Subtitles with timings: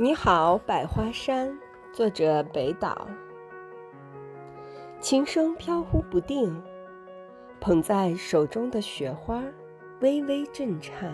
[0.00, 1.58] 你好，百花山。
[1.92, 3.08] 作者：北岛。
[5.00, 6.62] 琴声飘忽不定，
[7.58, 9.42] 捧在手中的雪花
[9.98, 11.12] 微微震颤。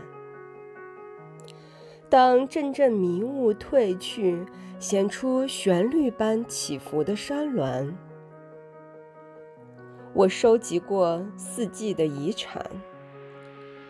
[2.11, 4.45] 当阵阵迷雾褪去，
[4.79, 7.96] 显出旋律般起伏的山峦。
[10.12, 12.62] 我收集过四季的遗产，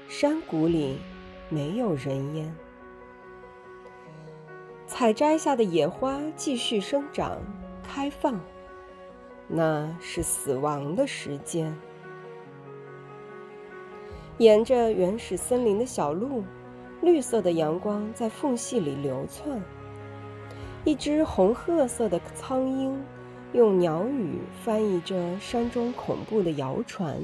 [0.06, 0.98] 山谷里
[1.48, 2.54] 没有人烟。
[4.96, 7.36] 采摘下的野花继续生长、
[7.82, 8.38] 开放，
[9.48, 11.76] 那是死亡的时间。
[14.38, 16.44] 沿着原始森林的小路，
[17.02, 19.60] 绿色的阳光在缝隙里流窜。
[20.84, 23.04] 一只红褐色的苍鹰
[23.52, 27.20] 用鸟语翻译着山中恐怖的谣传。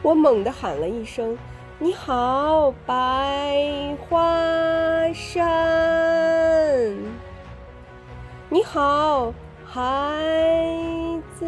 [0.00, 1.36] 我猛地喊了一声
[1.80, 5.74] ：“你好，百花山！”
[8.48, 10.22] 你好，孩
[11.34, 11.44] 子。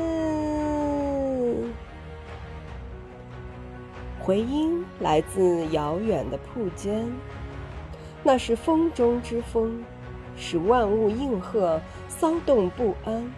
[4.18, 7.08] 回音来自遥远的铺间，
[8.24, 9.84] 那是风中之风，
[10.36, 13.32] 使万物应和，骚动不安。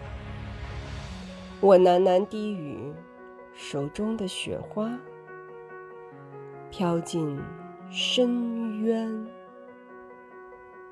[1.59, 2.91] 我喃喃低语，
[3.53, 4.91] 手中的雪花
[6.71, 7.39] 飘进
[7.91, 9.27] 深渊。